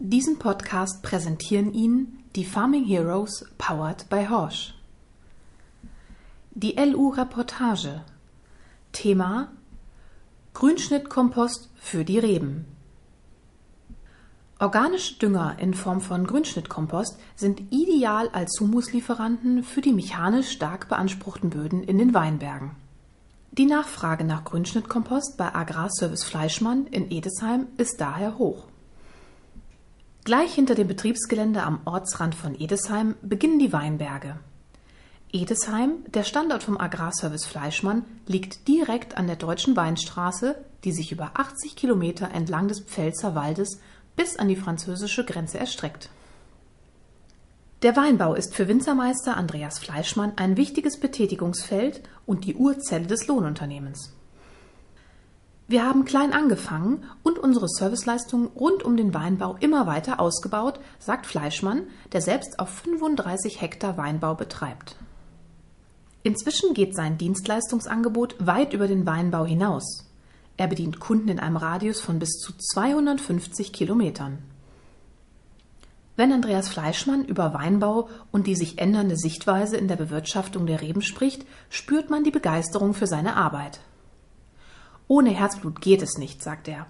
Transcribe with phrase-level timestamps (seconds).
[0.00, 4.74] Diesen Podcast präsentieren Ihnen die Farming Heroes powered by Horsch.
[6.50, 8.02] Die LU Reportage
[8.90, 9.52] Thema
[10.52, 12.66] Grünschnittkompost für die Reben.
[14.58, 21.50] Organische Dünger in Form von Grünschnittkompost sind ideal als Humuslieferanten für die mechanisch stark beanspruchten
[21.50, 22.72] Böden in den Weinbergen.
[23.52, 28.66] Die Nachfrage nach Grünschnittkompost bei Agrarservice Fleischmann in Edesheim ist daher hoch.
[30.24, 34.36] Gleich hinter dem Betriebsgelände am Ortsrand von Edesheim beginnen die Weinberge.
[35.30, 41.32] Edesheim, der Standort vom Agrarservice Fleischmann, liegt direkt an der Deutschen Weinstraße, die sich über
[41.34, 43.80] 80 Kilometer entlang des Pfälzer Waldes
[44.16, 46.08] bis an die französische Grenze erstreckt.
[47.82, 54.14] Der Weinbau ist für Winzermeister Andreas Fleischmann ein wichtiges Betätigungsfeld und die Urzelle des Lohnunternehmens.
[55.66, 61.24] Wir haben klein angefangen und unsere Serviceleistungen rund um den Weinbau immer weiter ausgebaut, sagt
[61.24, 64.96] Fleischmann, der selbst auf 35 Hektar Weinbau betreibt.
[66.22, 70.10] Inzwischen geht sein Dienstleistungsangebot weit über den Weinbau hinaus.
[70.58, 74.38] Er bedient Kunden in einem Radius von bis zu 250 Kilometern.
[76.16, 81.02] Wenn Andreas Fleischmann über Weinbau und die sich ändernde Sichtweise in der Bewirtschaftung der Reben
[81.02, 83.80] spricht, spürt man die Begeisterung für seine Arbeit.
[85.06, 86.86] Ohne Herzblut geht es nicht, sagt er.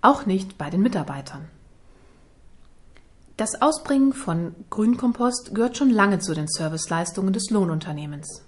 [0.00, 1.48] Auch nicht bei den Mitarbeitern.
[3.36, 8.42] Das Ausbringen von Grünkompost gehört schon lange zu den Serviceleistungen des Lohnunternehmens.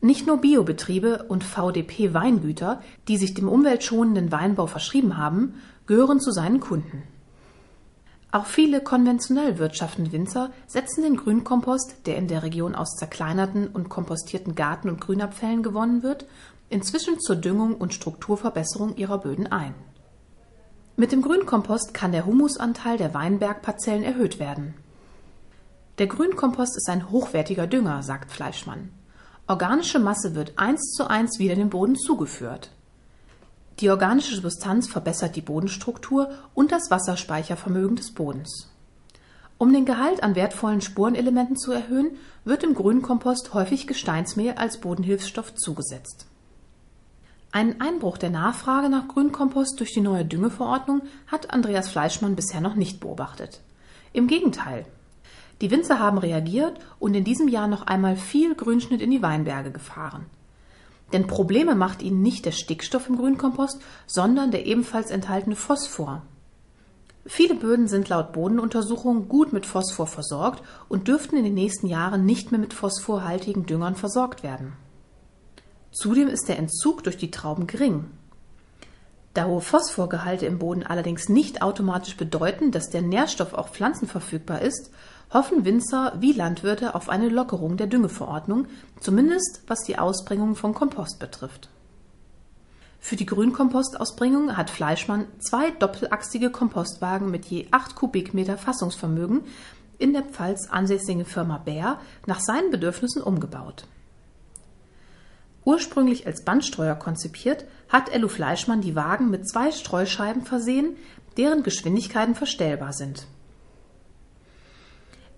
[0.00, 5.54] Nicht nur Biobetriebe und VDP-Weingüter, die sich dem umweltschonenden Weinbau verschrieben haben,
[5.86, 7.02] gehören zu seinen Kunden.
[8.32, 13.90] Auch viele konventionell wirtschaftende Winzer setzen den Grünkompost, der in der Region aus zerkleinerten und
[13.90, 16.24] kompostierten Garten- und Grünabfällen gewonnen wird,
[16.72, 19.74] inzwischen zur Düngung und Strukturverbesserung ihrer Böden ein.
[20.96, 24.74] Mit dem Grünkompost kann der Humusanteil der Weinbergparzellen erhöht werden.
[25.98, 28.90] Der Grünkompost ist ein hochwertiger Dünger, sagt Fleischmann.
[29.46, 32.70] Organische Masse wird eins zu eins wieder dem Boden zugeführt.
[33.80, 38.70] Die organische Substanz verbessert die Bodenstruktur und das Wasserspeichervermögen des Bodens.
[39.58, 45.54] Um den Gehalt an wertvollen Spurenelementen zu erhöhen, wird im Grünkompost häufig Gesteinsmehl als Bodenhilfsstoff
[45.54, 46.26] zugesetzt.
[47.54, 52.76] Einen Einbruch der Nachfrage nach Grünkompost durch die neue Düngeverordnung hat Andreas Fleischmann bisher noch
[52.76, 53.60] nicht beobachtet.
[54.14, 54.86] Im Gegenteil.
[55.60, 59.70] Die Winzer haben reagiert und in diesem Jahr noch einmal viel Grünschnitt in die Weinberge
[59.70, 60.24] gefahren.
[61.12, 66.22] Denn Probleme macht ihnen nicht der Stickstoff im Grünkompost, sondern der ebenfalls enthaltene Phosphor.
[67.26, 72.24] Viele Böden sind laut Bodenuntersuchungen gut mit Phosphor versorgt und dürften in den nächsten Jahren
[72.24, 74.72] nicht mehr mit phosphorhaltigen Düngern versorgt werden.
[75.92, 78.06] Zudem ist der Entzug durch die Trauben gering.
[79.34, 84.62] Da hohe Phosphorgehalte im Boden allerdings nicht automatisch bedeuten, dass der Nährstoff auch Pflanzen verfügbar
[84.62, 84.90] ist,
[85.32, 88.66] hoffen Winzer wie Landwirte auf eine Lockerung der Düngeverordnung,
[89.00, 91.68] zumindest was die Ausbringung von Kompost betrifft.
[92.98, 99.42] Für die Grünkompostausbringung hat Fleischmann zwei doppelachsige Kompostwagen mit je 8 Kubikmeter Fassungsvermögen
[99.98, 103.86] in der Pfalz ansässige Firma Bär nach seinen Bedürfnissen umgebaut.
[105.64, 110.96] Ursprünglich als Bandstreuer konzipiert, hat Ellu Fleischmann die Wagen mit zwei Streuscheiben versehen,
[111.36, 113.26] deren Geschwindigkeiten verstellbar sind.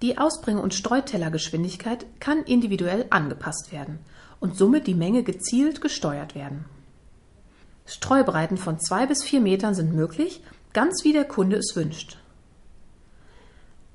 [0.02, 3.98] Die Ausbring- und Streutellergeschwindigkeit kann individuell angepasst werden
[4.40, 6.64] und somit die Menge gezielt gesteuert werden.
[7.86, 10.42] Streubreiten von zwei bis vier Metern sind möglich,
[10.72, 12.18] ganz wie der Kunde es wünscht.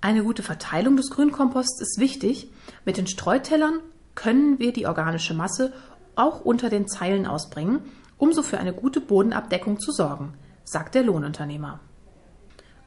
[0.01, 2.50] Eine gute Verteilung des Grünkomposts ist wichtig.
[2.85, 3.79] Mit den Streutellern
[4.16, 5.73] können wir die organische Masse
[6.19, 7.81] auch unter den Zeilen ausbringen,
[8.18, 11.80] um so für eine gute Bodenabdeckung zu sorgen, sagt der Lohnunternehmer.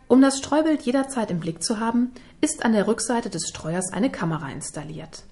[0.06, 4.10] Um das Streubild jederzeit im Blick zu haben, ist an der Rückseite des Streuers eine
[4.10, 5.24] Kamera installiert.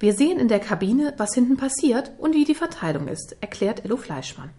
[0.00, 3.96] Wir sehen in der Kabine, was hinten passiert und wie die Verteilung ist, erklärt Ello
[3.96, 4.50] Fleischmann.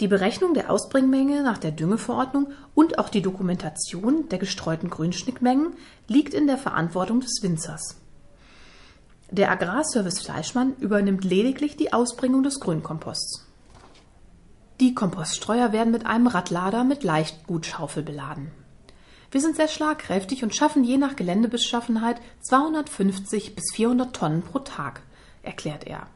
[0.00, 5.74] Die Berechnung der Ausbringmenge nach der Düngeverordnung und auch die Dokumentation der gestreuten Grünschnittmengen
[6.06, 7.96] liegt in der Verantwortung des Winzers.
[9.30, 13.46] Der Agrarservice Fleischmann übernimmt lediglich die Ausbringung des Grünkomposts.
[14.80, 18.52] Die Kompoststreuer werden mit einem Radlader mit Leichtgutschaufel beladen.
[19.30, 25.02] Wir sind sehr schlagkräftig und schaffen je nach Geländebeschaffenheit 250 bis 400 Tonnen pro Tag,
[25.42, 26.06] erklärt er.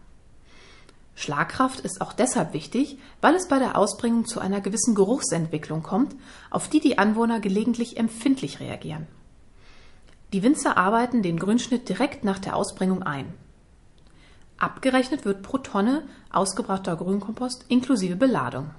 [1.15, 6.17] Schlagkraft ist auch deshalb wichtig, weil es bei der Ausbringung zu einer gewissen Geruchsentwicklung kommt,
[6.51, 9.07] auf die die Anwohner gelegentlich empfindlich reagieren.
[10.33, 13.35] Die Winzer arbeiten den Grünschnitt direkt nach der Ausbringung ein.
[14.57, 18.71] Abgerechnet wird pro Tonne ausgebrachter Grünkompost inklusive Beladung.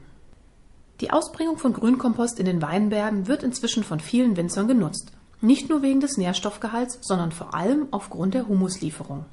[1.02, 5.12] Die Ausbringung von Grünkompost in den Weinbergen wird inzwischen von vielen Winzern genutzt,
[5.42, 9.26] nicht nur wegen des Nährstoffgehalts, sondern vor allem aufgrund der Humuslieferung.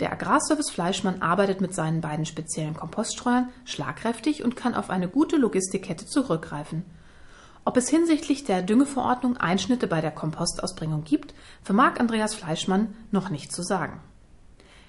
[0.00, 5.36] Der Agrarservice Fleischmann arbeitet mit seinen beiden speziellen Kompoststreuern schlagkräftig und kann auf eine gute
[5.36, 6.84] Logistikkette zurückgreifen.
[7.64, 13.52] Ob es hinsichtlich der Düngeverordnung Einschnitte bei der Kompostausbringung gibt, vermag Andreas Fleischmann noch nicht
[13.52, 14.00] zu sagen.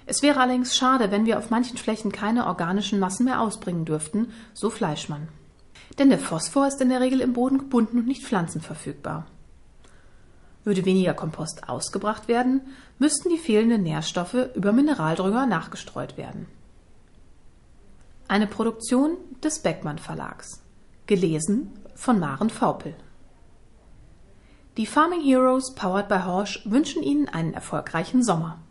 [0.06, 4.32] Es wäre allerdings schade, wenn wir auf manchen Flächen keine organischen Massen mehr ausbringen dürften,
[4.52, 5.28] so Fleischmann.
[5.98, 9.26] Denn der Phosphor ist in der Regel im Boden gebunden und nicht pflanzenverfügbar.
[10.64, 12.62] Würde weniger Kompost ausgebracht werden,
[12.98, 16.46] müssten die fehlenden Nährstoffe über Mineraldünger nachgestreut werden.
[18.28, 20.61] Eine Produktion des Beckmann Verlags.
[21.12, 22.94] Gelesen von Maren Vaupel.
[24.78, 28.62] Die Farming Heroes powered by Horsch wünschen Ihnen einen erfolgreichen Sommer.